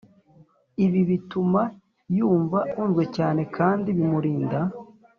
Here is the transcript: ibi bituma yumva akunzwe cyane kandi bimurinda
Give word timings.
ibi 0.85 1.01
bituma 1.09 1.61
yumva 2.17 2.59
akunzwe 2.67 3.03
cyane 3.15 3.41
kandi 3.57 3.87
bimurinda 3.97 4.59